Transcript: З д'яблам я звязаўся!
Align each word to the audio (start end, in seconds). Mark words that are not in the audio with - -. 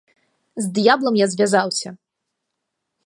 З 0.65 0.71
д'яблам 0.77 1.19
я 1.21 1.27
звязаўся! 1.33 1.89